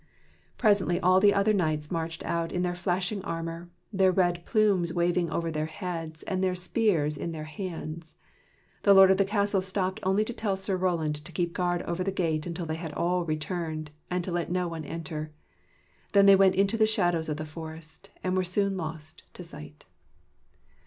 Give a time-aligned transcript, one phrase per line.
[0.57, 5.29] Presently all the other knights marched out in their flashing armor, their red plumes waving
[5.29, 8.15] over their heads, and their spears in their hands.
[8.81, 12.03] The lord of the castle stopped only to tell Sir Roland to keep guard over
[12.03, 15.29] the gate until they had all returned, and to let no one enter.
[16.13, 19.85] Then they went into the shadows of the forest, and were soon lost to sight.